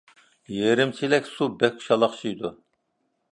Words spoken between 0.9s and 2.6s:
چېلەك سۇ بەك شالاقشىيدۇ.